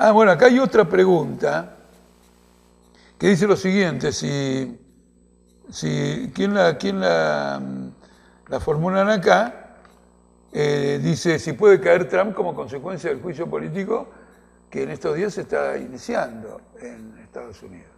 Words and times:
Ah, 0.00 0.12
bueno, 0.12 0.30
acá 0.30 0.46
hay 0.46 0.60
otra 0.60 0.88
pregunta 0.88 1.74
que 3.18 3.30
dice 3.30 3.48
lo 3.48 3.56
siguiente, 3.56 4.12
si, 4.12 4.78
si 5.70 6.30
¿quién 6.32 6.54
la, 6.54 6.78
la, 7.00 7.60
la 8.46 8.60
formulan 8.60 9.10
acá? 9.10 9.74
Eh, 10.52 11.00
dice 11.02 11.40
si 11.40 11.52
puede 11.52 11.80
caer 11.80 12.08
Trump 12.08 12.32
como 12.32 12.54
consecuencia 12.54 13.10
del 13.10 13.20
juicio 13.20 13.50
político 13.50 14.08
que 14.70 14.84
en 14.84 14.90
estos 14.90 15.16
días 15.16 15.34
se 15.34 15.40
está 15.40 15.76
iniciando 15.76 16.60
en 16.80 17.18
Estados 17.18 17.60
Unidos. 17.64 17.90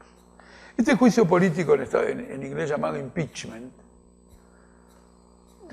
Este 0.78 0.96
juicio 0.96 1.28
político 1.28 1.74
en 1.74 2.42
inglés 2.42 2.70
llamado 2.70 2.98
impeachment 2.98 3.74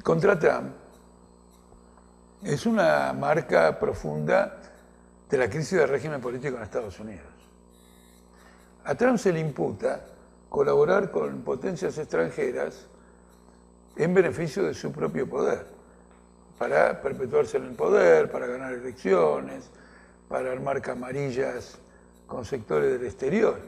contra 0.03 0.37
Trump 0.37 0.73
es 2.43 2.65
una 2.65 3.13
marca 3.13 3.79
profunda 3.79 4.57
de 5.29 5.37
la 5.37 5.49
crisis 5.49 5.77
del 5.77 5.89
régimen 5.89 6.21
político 6.21 6.57
en 6.57 6.63
Estados 6.63 6.99
Unidos. 6.99 7.27
A 8.85 8.95
Trump 8.95 9.17
se 9.17 9.33
le 9.33 9.39
imputa 9.39 10.01
colaborar 10.49 11.11
con 11.11 11.41
potencias 11.41 11.97
extranjeras 11.97 12.87
en 13.97 14.13
beneficio 14.13 14.63
de 14.63 14.73
su 14.73 14.91
propio 14.91 15.27
poder, 15.27 15.65
para 16.57 17.01
perpetuarse 17.01 17.57
en 17.57 17.65
el 17.65 17.73
poder, 17.73 18.31
para 18.31 18.47
ganar 18.47 18.73
elecciones, 18.73 19.69
para 20.29 20.51
armar 20.51 20.81
camarillas 20.81 21.77
con 22.25 22.45
sectores 22.45 22.93
del 22.93 23.05
exterior. 23.05 23.59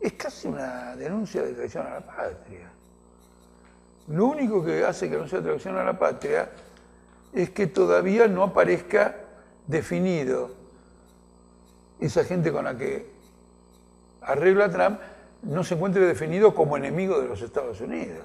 Es 0.00 0.12
casi 0.14 0.48
una 0.48 0.96
denuncia 0.96 1.42
de 1.42 1.52
traición 1.52 1.86
a 1.86 1.90
la 1.94 2.00
patria. 2.00 2.70
Lo 4.08 4.26
único 4.26 4.64
que 4.64 4.84
hace 4.84 5.08
que 5.08 5.16
no 5.16 5.26
sea 5.26 5.42
traición 5.42 5.76
a 5.76 5.84
la 5.84 5.98
patria 5.98 6.50
es 7.32 7.50
que 7.50 7.66
todavía 7.66 8.28
no 8.28 8.42
aparezca 8.42 9.23
definido 9.66 10.50
esa 12.00 12.24
gente 12.24 12.52
con 12.52 12.64
la 12.64 12.76
que 12.76 13.06
arregla 14.22 14.70
Trump 14.70 15.00
no 15.42 15.62
se 15.64 15.74
encuentre 15.74 16.06
definido 16.06 16.54
como 16.54 16.76
enemigo 16.76 17.20
de 17.20 17.28
los 17.28 17.42
Estados 17.42 17.80
Unidos. 17.80 18.24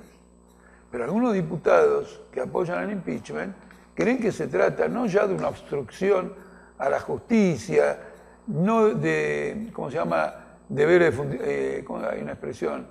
Pero 0.91 1.03
algunos 1.03 1.33
diputados 1.33 2.21
que 2.31 2.41
apoyan 2.41 2.83
el 2.83 2.91
impeachment 2.91 3.55
creen 3.93 4.19
que 4.19 4.31
se 4.31 4.47
trata 4.47 4.87
no 4.87 5.05
ya 5.05 5.27
de 5.27 5.35
una 5.35 5.49
obstrucción 5.49 6.33
a 6.77 6.89
la 6.89 6.99
justicia, 6.99 7.99
no 8.47 8.89
de, 8.89 9.69
¿cómo 9.73 9.91
se 9.91 9.97
llama?, 9.97 10.33
deberes, 10.69 11.15
eh, 11.41 11.85
hay 12.09 12.21
una 12.21 12.31
expresión, 12.31 12.87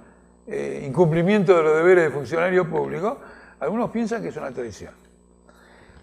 eh, 0.47 0.85
incumplimiento 0.87 1.57
de 1.57 1.63
los 1.63 1.77
deberes 1.77 2.05
de 2.05 2.11
funcionario 2.11 2.69
público, 2.69 3.19
algunos 3.61 3.91
piensan 3.91 4.23
que 4.23 4.29
es 4.29 4.37
una 4.37 4.51
traición. 4.51 4.93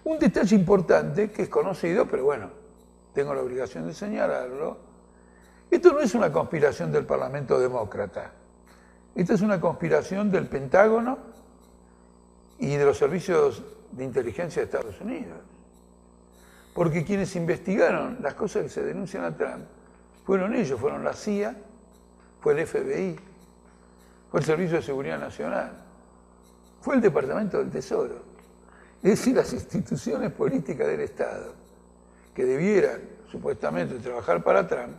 Un 0.06 0.20
detalle 0.20 0.54
importante 0.54 1.32
que 1.32 1.42
es 1.42 1.48
conocido, 1.48 2.06
pero 2.06 2.22
bueno, 2.22 2.48
tengo 3.12 3.34
la 3.34 3.42
obligación 3.42 3.88
de 3.88 3.92
señalarlo, 3.92 4.76
esto 5.68 5.92
no 5.92 5.98
es 5.98 6.14
una 6.14 6.30
conspiración 6.30 6.92
del 6.92 7.04
Parlamento 7.04 7.58
Demócrata, 7.58 8.30
esta 9.16 9.34
es 9.34 9.40
una 9.40 9.60
conspiración 9.60 10.30
del 10.30 10.46
Pentágono 10.46 11.18
y 12.60 12.76
de 12.76 12.84
los 12.84 12.96
servicios 12.96 13.64
de 13.90 14.04
inteligencia 14.04 14.62
de 14.62 14.66
Estados 14.66 15.00
Unidos. 15.00 15.40
Porque 16.72 17.04
quienes 17.04 17.34
investigaron 17.34 18.18
las 18.22 18.34
cosas 18.34 18.62
que 18.62 18.68
se 18.68 18.84
denuncian 18.84 19.24
a 19.24 19.36
Trump 19.36 19.64
fueron 20.24 20.54
ellos, 20.54 20.78
fueron 20.78 21.02
la 21.02 21.14
CIA, 21.14 21.56
fue 22.38 22.52
el 22.52 22.64
FBI, 22.64 23.18
fue 24.30 24.38
el 24.38 24.46
Servicio 24.46 24.76
de 24.76 24.82
Seguridad 24.84 25.18
Nacional, 25.18 25.72
fue 26.80 26.94
el 26.94 27.00
Departamento 27.00 27.58
del 27.58 27.70
Tesoro. 27.70 28.25
Es 29.02 29.10
decir, 29.10 29.36
las 29.36 29.52
instituciones 29.52 30.32
políticas 30.32 30.86
del 30.86 31.00
Estado, 31.00 31.54
que 32.34 32.44
debieran 32.44 33.00
supuestamente 33.30 33.96
trabajar 33.96 34.42
para 34.42 34.66
Trump, 34.66 34.96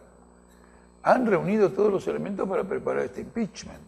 han 1.04 1.26
reunido 1.26 1.72
todos 1.72 1.92
los 1.92 2.08
elementos 2.08 2.48
para 2.48 2.64
preparar 2.64 3.06
este 3.06 3.22
impeachment. 3.22 3.80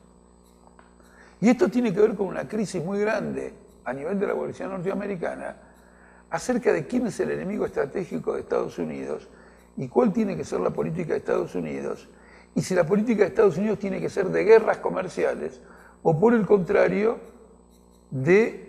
Y 1.42 1.50
esto 1.50 1.70
tiene 1.70 1.94
que 1.94 2.02
ver 2.02 2.16
con 2.16 2.28
una 2.28 2.48
crisis 2.48 2.84
muy 2.84 3.00
grande 3.00 3.54
a 3.86 3.94
nivel 3.94 4.20
de 4.20 4.28
la 4.28 4.36
policía 4.36 4.68
norteamericana 4.68 5.56
acerca 6.30 6.72
de 6.72 6.86
quién 6.86 7.08
es 7.08 7.20
el 7.20 7.32
enemigo 7.32 7.66
estratégico 7.66 8.34
de 8.34 8.42
Estados 8.42 8.78
Unidos 8.78 9.28
y 9.78 9.88
cuál 9.88 10.14
tiene 10.14 10.36
que 10.36 10.44
ser 10.44 10.60
la 10.60 10.70
política 10.70 11.14
de 11.14 11.20
Estados 11.20 11.56
Unidos 11.56 12.08
y 12.56 12.62
si 12.62 12.76
la 12.76 12.86
política 12.86 13.22
de 13.22 13.30
Estados 13.30 13.58
Unidos 13.58 13.80
tiene 13.80 14.00
que 14.00 14.10
ser 14.10 14.28
de 14.30 14.44
guerras 14.44 14.78
comerciales 14.78 15.62
o 16.04 16.20
por 16.20 16.34
el 16.34 16.46
contrario 16.46 17.18
de 18.12 18.69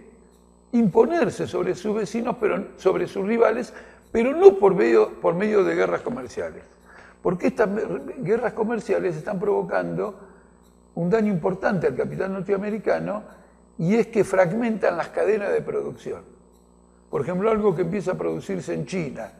imponerse 0.73 1.47
sobre 1.47 1.75
sus 1.75 1.95
vecinos, 1.95 2.37
pero 2.41 2.69
sobre 2.77 3.07
sus 3.07 3.27
rivales, 3.27 3.73
pero 4.13 4.35
no 4.35 4.57
por 4.57 4.75
medio, 4.75 5.21
por 5.21 5.35
medio 5.35 5.65
de 5.65 5.75
guerras 5.75 6.03
comerciales. 6.03 6.63
Porque 7.23 7.49
estas 7.49 7.69
guerras 8.19 8.53
comerciales 8.53 9.17
están 9.17 9.39
provocando 9.39 10.19
un 10.95 11.11
daño 11.11 11.33
importante 11.33 11.87
al 11.87 11.97
capital 11.97 12.33
norteamericano 12.33 13.23
y 13.79 13.95
es 13.95 14.09
que 14.09 14.25
fragmentan 14.25 14.97
las 14.97 15.09
cadenas 15.09 15.53
de 15.53 15.63
producción. 15.63 16.23
Por 17.11 17.23
ejemplo, 17.23 17.51
algo 17.51 17.75
que 17.75 17.83
empieza 17.83 18.13
a 18.13 18.15
producirse 18.15 18.75
en 18.75 18.87
China 18.87 19.33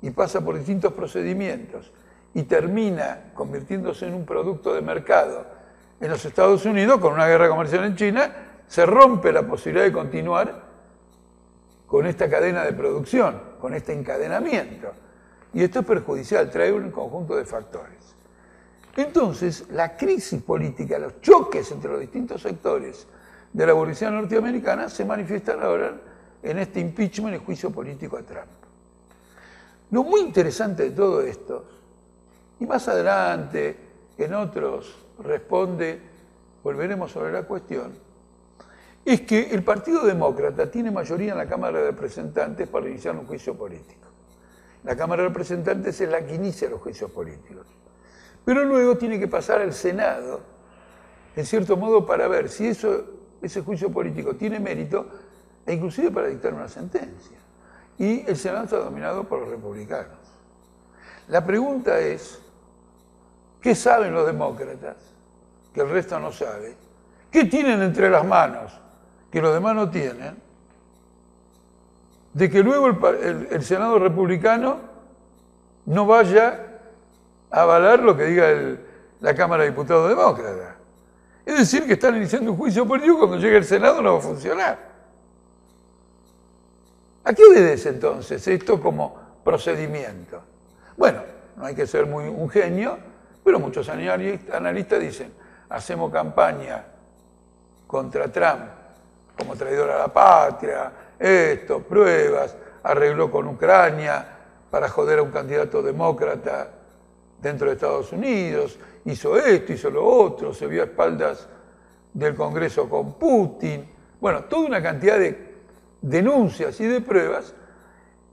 y 0.00 0.10
pasa 0.10 0.44
por 0.44 0.56
distintos 0.56 0.92
procedimientos 0.92 1.90
y 2.34 2.42
termina 2.44 3.32
convirtiéndose 3.34 4.06
en 4.06 4.14
un 4.14 4.24
producto 4.24 4.74
de 4.74 4.82
mercado 4.82 5.46
en 6.00 6.10
los 6.10 6.24
Estados 6.24 6.64
Unidos 6.66 7.00
con 7.00 7.12
una 7.12 7.26
guerra 7.26 7.48
comercial 7.48 7.84
en 7.84 7.96
China, 7.96 8.30
se 8.66 8.86
rompe 8.86 9.32
la 9.32 9.46
posibilidad 9.46 9.84
de 9.84 9.92
continuar 9.92 10.62
con 11.86 12.06
esta 12.06 12.28
cadena 12.28 12.64
de 12.64 12.72
producción, 12.72 13.40
con 13.60 13.74
este 13.74 13.92
encadenamiento. 13.92 14.92
Y 15.52 15.62
esto 15.62 15.80
es 15.80 15.86
perjudicial, 15.86 16.50
trae 16.50 16.72
un 16.72 16.90
conjunto 16.90 17.36
de 17.36 17.44
factores. 17.44 18.14
Entonces, 18.96 19.66
la 19.70 19.96
crisis 19.96 20.42
política, 20.42 20.98
los 20.98 21.20
choques 21.20 21.70
entre 21.72 21.90
los 21.90 22.00
distintos 22.00 22.42
sectores 22.42 23.06
de 23.52 23.66
la 23.66 23.72
abolición 23.72 24.14
norteamericana 24.14 24.88
se 24.88 25.04
manifiestan 25.04 25.62
ahora 25.62 25.94
en 26.42 26.58
este 26.58 26.80
impeachment, 26.80 27.34
el 27.34 27.40
juicio 27.40 27.70
político 27.70 28.16
a 28.16 28.22
Trump. 28.22 28.50
Lo 29.90 30.04
muy 30.04 30.20
interesante 30.20 30.84
de 30.84 30.90
todo 30.90 31.22
esto, 31.22 31.64
y 32.58 32.66
más 32.66 32.86
adelante 32.88 33.76
en 34.18 34.34
otros 34.34 34.94
responde, 35.22 36.00
volveremos 36.62 37.12
sobre 37.12 37.32
la 37.32 37.44
cuestión, 37.44 37.92
es 39.04 39.20
que 39.22 39.50
el 39.50 39.62
Partido 39.62 40.04
Demócrata 40.04 40.70
tiene 40.70 40.90
mayoría 40.90 41.32
en 41.32 41.38
la 41.38 41.46
Cámara 41.46 41.78
de 41.78 41.90
Representantes 41.90 42.66
para 42.68 42.88
iniciar 42.88 43.14
un 43.14 43.26
juicio 43.26 43.54
político. 43.54 44.08
La 44.82 44.96
Cámara 44.96 45.22
de 45.22 45.28
Representantes 45.28 46.00
es 46.00 46.08
la 46.08 46.24
que 46.24 46.34
inicia 46.34 46.70
los 46.70 46.80
juicios 46.80 47.10
políticos. 47.10 47.66
Pero 48.44 48.64
luego 48.64 48.96
tiene 48.96 49.18
que 49.18 49.28
pasar 49.28 49.60
al 49.60 49.72
Senado, 49.72 50.40
en 51.36 51.44
cierto 51.44 51.76
modo, 51.76 52.06
para 52.06 52.28
ver 52.28 52.48
si 52.48 52.66
ese 52.66 53.60
juicio 53.62 53.90
político 53.90 54.36
tiene 54.36 54.58
mérito 54.58 55.06
e 55.66 55.74
inclusive 55.74 56.10
para 56.10 56.28
dictar 56.28 56.54
una 56.54 56.68
sentencia. 56.68 57.38
Y 57.98 58.28
el 58.28 58.36
Senado 58.36 58.64
está 58.64 58.76
dominado 58.78 59.24
por 59.24 59.40
los 59.40 59.48
republicanos. 59.48 60.18
La 61.28 61.44
pregunta 61.44 61.98
es, 62.00 62.38
¿qué 63.60 63.74
saben 63.74 64.12
los 64.12 64.26
demócratas 64.26 64.96
que 65.72 65.80
el 65.80 65.90
resto 65.90 66.18
no 66.20 66.32
sabe? 66.32 66.74
¿Qué 67.30 67.44
tienen 67.44 67.82
entre 67.82 68.10
las 68.10 68.24
manos 68.26 68.80
que 69.34 69.42
los 69.42 69.52
demás 69.52 69.74
no 69.74 69.90
tienen, 69.90 70.36
de 72.34 72.48
que 72.48 72.62
luego 72.62 72.86
el, 72.86 73.64
Senado 73.64 73.98
republicano 73.98 74.78
no 75.86 76.06
vaya 76.06 76.60
a 77.50 77.62
avalar 77.62 77.98
lo 77.98 78.16
que 78.16 78.26
diga 78.26 78.78
la 79.20 79.34
Cámara 79.34 79.64
de 79.64 79.70
Diputados 79.70 80.08
Demócrata. 80.08 80.76
Es 81.44 81.58
decir, 81.58 81.84
que 81.84 81.94
están 81.94 82.14
iniciando 82.14 82.52
un 82.52 82.56
juicio 82.56 82.86
político 82.86 83.18
cuando 83.18 83.38
llegue 83.38 83.56
el 83.56 83.64
Senado 83.64 84.00
no 84.00 84.12
va 84.12 84.18
a 84.20 84.22
funcionar. 84.22 84.78
¿A 87.24 87.32
qué 87.32 87.42
obedece 87.44 87.88
entonces 87.88 88.46
esto 88.46 88.80
como 88.80 89.16
procedimiento? 89.42 90.44
Bueno, 90.96 91.22
no 91.56 91.66
hay 91.66 91.74
que 91.74 91.88
ser 91.88 92.06
muy 92.06 92.28
un 92.28 92.48
genio, 92.48 92.98
pero 93.42 93.58
muchos 93.58 93.88
analistas 93.88 95.00
dicen, 95.00 95.32
hacemos 95.70 96.12
campaña 96.12 96.84
contra 97.88 98.30
Trump 98.30 98.83
como 99.36 99.56
traidor 99.56 99.90
a 99.90 99.98
la 99.98 100.08
patria, 100.08 100.92
esto, 101.18 101.80
pruebas, 101.80 102.56
arregló 102.82 103.30
con 103.30 103.48
Ucrania 103.48 104.26
para 104.70 104.88
joder 104.88 105.18
a 105.18 105.22
un 105.22 105.30
candidato 105.30 105.82
demócrata 105.82 106.70
dentro 107.40 107.68
de 107.68 107.74
Estados 107.74 108.12
Unidos, 108.12 108.78
hizo 109.04 109.36
esto, 109.36 109.72
hizo 109.72 109.90
lo 109.90 110.04
otro, 110.04 110.54
se 110.54 110.66
vio 110.66 110.82
a 110.82 110.86
espaldas 110.86 111.48
del 112.12 112.34
Congreso 112.34 112.88
con 112.88 113.14
Putin, 113.14 113.86
bueno, 114.20 114.44
toda 114.44 114.66
una 114.66 114.82
cantidad 114.82 115.18
de 115.18 115.54
denuncias 116.00 116.80
y 116.80 116.86
de 116.86 117.00
pruebas, 117.00 117.54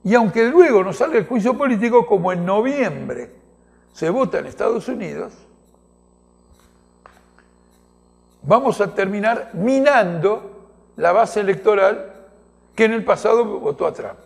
y 0.04 0.16
aunque 0.16 0.46
luego 0.46 0.84
no 0.84 0.94
sale 0.94 1.20
el 1.20 1.28
juicio 1.28 1.58
político, 1.58 2.06
como 2.06 2.32
en 2.32 2.46
noviembre 2.46 3.30
se 3.94 4.10
vota 4.10 4.40
en 4.40 4.46
Estados 4.46 4.88
Unidos, 4.88 5.34
vamos 8.44 8.80
a 8.82 8.94
terminar 8.94 9.52
minando 9.54 10.61
la 10.98 11.12
base 11.12 11.40
electoral 11.40 12.14
que 12.76 12.86
en 12.86 12.94
el 12.94 13.04
pasado 13.04 13.46
votó 13.46 13.88
a 13.88 13.94
Trump. 13.94 14.20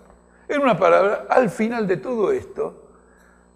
En 0.47 0.61
una 0.61 0.77
palabra, 0.77 1.25
al 1.29 1.49
final 1.49 1.87
de 1.87 1.97
todo 1.97 2.31
esto, 2.31 2.83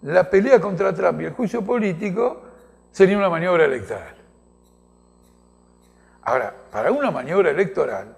la 0.02 0.28
pelea 0.28 0.60
contra 0.60 0.94
Trump 0.94 1.20
y 1.20 1.26
el 1.26 1.32
juicio 1.32 1.62
político 1.62 2.42
sería 2.90 3.16
una 3.16 3.28
maniobra 3.28 3.64
electoral. 3.64 4.14
Ahora, 6.22 6.54
para 6.70 6.90
una 6.90 7.10
maniobra 7.10 7.50
electoral, 7.50 8.14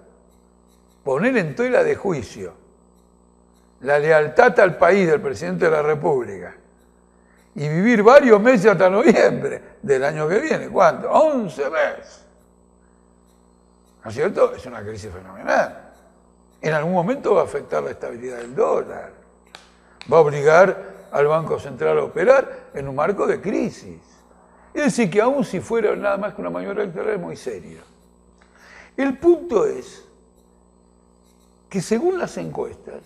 poner 1.03 1.37
en 1.37 1.55
tela 1.55 1.83
de 1.83 1.95
juicio 1.95 2.53
la 3.81 3.99
lealtad 3.99 4.57
al 4.59 4.77
país 4.77 5.07
del 5.07 5.21
presidente 5.21 5.65
de 5.65 5.71
la 5.71 5.81
República 5.81 6.55
y 7.55 7.67
vivir 7.67 8.01
varios 8.01 8.41
meses 8.41 8.71
hasta 8.71 8.89
noviembre 8.89 9.61
del 9.81 10.03
año 10.03 10.27
que 10.27 10.39
viene, 10.39 10.69
¿cuánto? 10.69 11.09
11 11.11 11.69
meses. 11.69 12.25
¿No 14.03 14.09
es 14.09 14.15
cierto? 14.15 14.53
Es 14.53 14.65
una 14.65 14.81
crisis 14.81 15.11
fenomenal. 15.11 15.91
En 16.61 16.73
algún 16.73 16.93
momento 16.93 17.35
va 17.35 17.41
a 17.41 17.45
afectar 17.45 17.83
la 17.83 17.91
estabilidad 17.91 18.37
del 18.37 18.55
dólar. 18.55 19.11
Va 20.11 20.17
a 20.17 20.21
obligar 20.21 20.93
al 21.11 21.27
Banco 21.27 21.59
Central 21.59 21.99
a 21.99 22.03
operar 22.03 22.69
en 22.73 22.87
un 22.87 22.95
marco 22.95 23.25
de 23.27 23.39
crisis. 23.39 24.01
Es 24.73 24.83
decir, 24.83 25.09
que 25.09 25.21
aún 25.21 25.45
si 25.45 25.59
fuera 25.59 25.95
nada 25.95 26.17
más 26.17 26.33
que 26.33 26.41
una 26.41 26.49
maniobra 26.49 26.83
electoral 26.83 27.13
es 27.13 27.19
muy 27.19 27.35
serio. 27.35 27.79
El 28.97 29.17
punto 29.17 29.65
es 29.65 30.05
que 31.69 31.81
según 31.81 32.17
las 32.17 32.37
encuestas, 32.37 33.01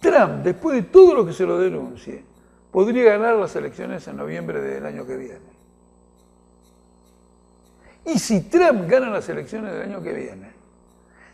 Trump, 0.00 0.42
después 0.42 0.76
de 0.76 0.82
todo 0.82 1.14
lo 1.14 1.26
que 1.26 1.32
se 1.32 1.46
lo 1.46 1.58
denuncie, 1.58 2.24
podría 2.70 3.12
ganar 3.12 3.36
las 3.36 3.54
elecciones 3.54 4.06
en 4.08 4.16
noviembre 4.16 4.60
del 4.60 4.84
año 4.86 5.06
que 5.06 5.16
viene. 5.16 5.61
Y 8.04 8.18
si 8.18 8.42
Trump 8.42 8.88
gana 8.88 9.10
las 9.10 9.28
elecciones 9.28 9.72
del 9.72 9.82
año 9.82 10.02
que 10.02 10.12
viene, 10.12 10.50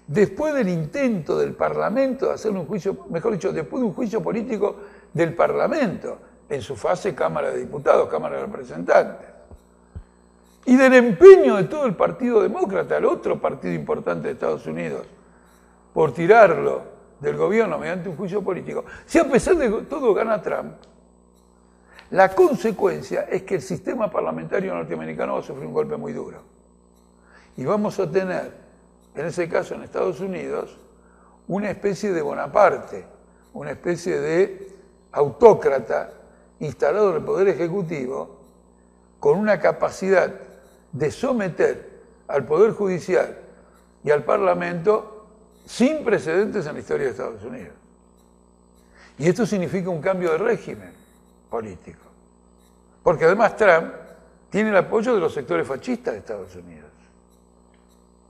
después 0.06 0.54
del 0.54 0.68
intento 0.68 1.38
del 1.38 1.54
Parlamento 1.54 2.26
de 2.26 2.34
hacer 2.34 2.50
un 2.52 2.66
juicio, 2.66 3.06
mejor 3.10 3.32
dicho, 3.32 3.52
después 3.52 3.80
de 3.80 3.88
un 3.88 3.94
juicio 3.94 4.22
político 4.22 4.76
del 5.12 5.34
Parlamento, 5.34 6.18
en 6.48 6.62
su 6.62 6.76
fase 6.76 7.14
Cámara 7.14 7.50
de 7.50 7.60
Diputados, 7.60 8.08
Cámara 8.08 8.36
de 8.36 8.42
Representantes, 8.42 9.28
y 10.64 10.76
del 10.76 10.94
empeño 10.94 11.56
de 11.56 11.64
todo 11.64 11.86
el 11.86 11.94
Partido 11.94 12.42
Demócrata, 12.42 12.96
el 12.96 13.04
otro 13.06 13.40
partido 13.40 13.74
importante 13.74 14.28
de 14.28 14.34
Estados 14.34 14.66
Unidos, 14.66 15.06
por 15.94 16.12
tirarlo 16.12 16.82
del 17.20 17.36
gobierno 17.36 17.78
mediante 17.78 18.08
un 18.08 18.16
juicio 18.16 18.42
político, 18.42 18.84
si 19.06 19.18
a 19.18 19.24
pesar 19.24 19.56
de 19.56 19.70
todo 19.82 20.12
gana 20.14 20.40
Trump, 20.42 20.74
la 22.10 22.34
consecuencia 22.34 23.22
es 23.22 23.42
que 23.42 23.56
el 23.56 23.62
sistema 23.62 24.10
parlamentario 24.10 24.74
norteamericano 24.74 25.34
va 25.34 25.40
a 25.40 25.42
sufrir 25.42 25.66
un 25.66 25.74
golpe 25.74 25.96
muy 25.96 26.12
duro. 26.12 26.57
Y 27.58 27.64
vamos 27.64 27.98
a 27.98 28.08
tener, 28.08 28.52
en 29.16 29.26
ese 29.26 29.48
caso 29.48 29.74
en 29.74 29.82
Estados 29.82 30.20
Unidos, 30.20 30.78
una 31.48 31.68
especie 31.68 32.12
de 32.12 32.22
Bonaparte, 32.22 33.04
una 33.52 33.72
especie 33.72 34.20
de 34.20 34.68
autócrata 35.10 36.12
instalado 36.60 37.10
en 37.10 37.16
el 37.16 37.24
Poder 37.24 37.48
Ejecutivo 37.48 38.38
con 39.18 39.36
una 39.36 39.58
capacidad 39.58 40.32
de 40.92 41.10
someter 41.10 41.98
al 42.28 42.46
Poder 42.46 42.70
Judicial 42.74 43.36
y 44.04 44.12
al 44.12 44.22
Parlamento 44.22 45.26
sin 45.66 46.04
precedentes 46.04 46.64
en 46.64 46.74
la 46.74 46.78
historia 46.78 47.06
de 47.06 47.10
Estados 47.10 47.42
Unidos. 47.42 47.74
Y 49.18 49.28
esto 49.28 49.44
significa 49.44 49.90
un 49.90 50.00
cambio 50.00 50.30
de 50.30 50.38
régimen 50.38 50.92
político. 51.50 52.04
Porque 53.02 53.24
además 53.24 53.56
Trump 53.56 53.94
tiene 54.48 54.70
el 54.70 54.76
apoyo 54.76 55.12
de 55.12 55.18
los 55.18 55.34
sectores 55.34 55.66
fascistas 55.66 56.14
de 56.14 56.20
Estados 56.20 56.54
Unidos. 56.54 56.87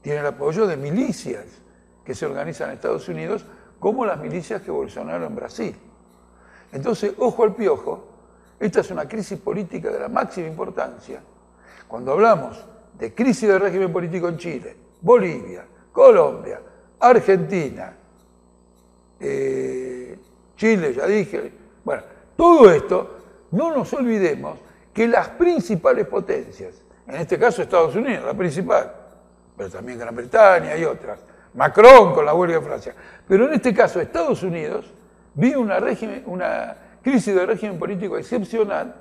Tiene 0.01 0.19
el 0.19 0.25
apoyo 0.25 0.65
de 0.65 0.77
milicias 0.77 1.45
que 2.03 2.15
se 2.15 2.25
organizan 2.25 2.69
en 2.69 2.75
Estados 2.75 3.07
Unidos, 3.09 3.45
como 3.79 4.05
las 4.05 4.19
milicias 4.19 4.61
que 4.61 4.71
Bolsonaro 4.71 5.25
en 5.25 5.35
Brasil. 5.35 5.75
Entonces, 6.71 7.13
ojo 7.17 7.43
al 7.43 7.55
piojo, 7.55 8.07
esta 8.59 8.81
es 8.81 8.91
una 8.91 9.07
crisis 9.07 9.39
política 9.39 9.89
de 9.89 9.99
la 9.99 10.09
máxima 10.09 10.47
importancia. 10.47 11.21
Cuando 11.87 12.11
hablamos 12.11 12.63
de 12.97 13.13
crisis 13.13 13.47
de 13.47 13.57
régimen 13.57 13.91
político 13.91 14.27
en 14.27 14.37
Chile, 14.37 14.75
Bolivia, 15.01 15.65
Colombia, 15.91 16.61
Argentina, 16.99 17.95
eh, 19.19 20.19
Chile, 20.55 20.93
ya 20.93 21.07
dije, 21.07 21.51
bueno, 21.83 22.03
todo 22.35 22.69
esto, 22.69 23.17
no 23.51 23.75
nos 23.75 23.91
olvidemos 23.93 24.59
que 24.93 25.07
las 25.07 25.29
principales 25.29 26.05
potencias, 26.07 26.75
en 27.07 27.15
este 27.15 27.39
caso 27.39 27.61
Estados 27.61 27.95
Unidos, 27.95 28.25
la 28.25 28.33
principal, 28.33 28.93
pero 29.59 29.69
también 29.69 29.99
Gran 29.99 30.15
Bretaña 30.15 30.77
y 30.77 30.85
otras, 30.85 31.19
Macron 31.53 32.13
con 32.13 32.25
la 32.25 32.33
huelga 32.33 32.59
de 32.59 32.65
Francia, 32.65 32.95
pero 33.27 33.45
en 33.45 33.55
este 33.55 33.73
caso 33.73 33.99
Estados 33.99 34.41
Unidos 34.41 34.89
vive 35.33 35.57
una, 35.57 35.79
una 36.27 36.77
crisis 37.03 37.35
de 37.35 37.45
régimen 37.45 37.77
político 37.77 38.17
excepcional 38.17 38.95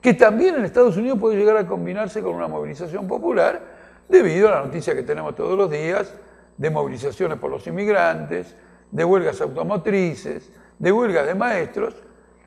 que 0.00 0.14
también 0.14 0.54
en 0.54 0.64
Estados 0.64 0.96
Unidos 0.96 1.18
puede 1.18 1.36
llegar 1.36 1.56
a 1.56 1.66
combinarse 1.66 2.22
con 2.22 2.36
una 2.36 2.46
movilización 2.46 3.08
popular 3.08 3.60
debido 4.08 4.46
a 4.46 4.52
la 4.52 4.60
noticia 4.60 4.94
que 4.94 5.02
tenemos 5.02 5.34
todos 5.34 5.58
los 5.58 5.68
días 5.68 6.14
de 6.56 6.70
movilizaciones 6.70 7.36
por 7.38 7.50
los 7.50 7.66
inmigrantes, 7.66 8.54
de 8.88 9.04
huelgas 9.04 9.40
automotrices, 9.40 10.48
de 10.78 10.92
huelgas 10.92 11.26
de 11.26 11.34
maestros, 11.34 11.96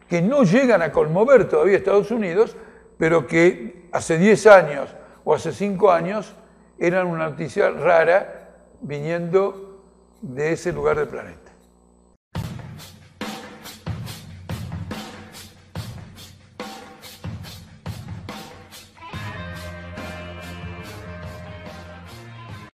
que 0.07 0.21
no 0.21 0.43
llegan 0.43 0.81
a 0.81 0.93
conmover 0.93 1.49
todavía 1.49 1.75
Estados 1.75 2.11
Unidos, 2.11 2.55
pero 2.97 3.27
que 3.27 3.89
hace 3.91 4.17
10 4.17 4.47
años 4.47 4.95
o 5.25 5.35
hace 5.35 5.51
5 5.51 5.91
años 5.91 6.33
eran 6.80 7.07
una 7.07 7.30
noticia 7.30 7.69
rara 7.69 8.50
viniendo 8.81 9.81
de 10.22 10.54
ese 10.54 10.72
lugar 10.72 10.98
del 10.98 11.07
planeta. 11.07 11.51